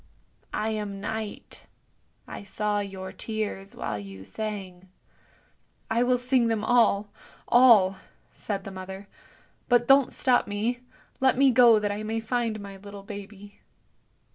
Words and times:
I 0.55 0.69
am 0.69 0.99
Night. 0.99 1.65
I 2.27 2.41
saw 2.41 2.79
your 2.79 3.11
tears 3.11 3.75
while 3.75 3.99
you 3.99 4.25
sang."" 4.25 4.89
I 5.91 6.01
will 6.01 6.17
sing 6.17 6.47
them 6.47 6.63
all— 6.63 7.11
all," 7.47 7.97
said 8.33 8.63
the 8.63 8.71
mother;" 8.71 9.07
but 9.69 9.87
don't 9.87 10.11
stop 10.11 10.47
me; 10.47 10.79
let 11.19 11.37
me 11.37 11.51
go 11.51 11.77
that 11.77 11.91
I 11.91 12.01
may 12.01 12.19
find 12.19 12.59
my 12.59 12.77
little 12.77 13.03
baby." 13.03 13.59